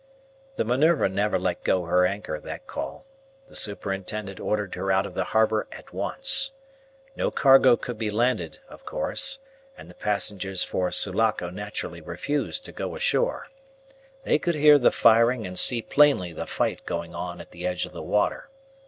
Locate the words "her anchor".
1.85-2.39